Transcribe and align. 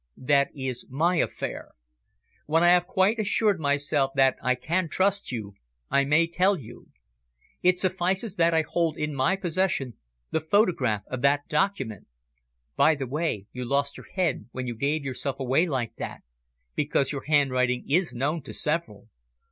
"That 0.17 0.47
is 0.55 0.87
my 0.89 1.17
affair. 1.17 1.73
When 2.47 2.63
I 2.63 2.69
have 2.69 2.87
quite 2.87 3.19
assured 3.19 3.59
myself 3.59 4.09
that 4.15 4.35
I 4.41 4.55
can 4.55 4.89
trust 4.89 5.31
you, 5.31 5.53
I 5.91 6.05
may 6.05 6.25
tell 6.25 6.57
you. 6.59 6.87
It 7.61 7.77
suffices 7.77 8.35
that 8.37 8.51
I 8.51 8.63
hold 8.67 8.97
in 8.97 9.13
my 9.13 9.35
possession 9.35 9.97
the 10.31 10.39
photograph 10.41 11.03
of 11.05 11.21
that 11.21 11.47
document. 11.47 12.07
By 12.75 12.95
the 12.95 13.05
way, 13.05 13.45
you 13.51 13.63
lost 13.63 13.95
your 13.95 14.07
head 14.15 14.47
when 14.51 14.65
you 14.65 14.73
gave 14.75 15.05
yourself 15.05 15.39
away 15.39 15.67
like 15.67 15.95
that, 15.97 16.21
because 16.73 17.11
your 17.11 17.25
handwriting 17.25 17.85
is 17.87 18.15
known 18.15 18.41
to 18.41 18.53
several. 18.53 19.07